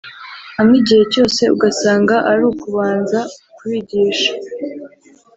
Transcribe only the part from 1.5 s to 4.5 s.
ugasanga ari ukubanza kubigisha